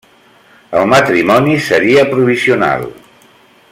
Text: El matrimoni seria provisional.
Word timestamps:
El 0.79 0.87
matrimoni 0.93 1.59
seria 1.69 2.09
provisional. 2.15 2.91